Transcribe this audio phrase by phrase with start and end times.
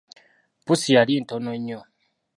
[0.65, 1.79] Pussi yali ntono nnyo.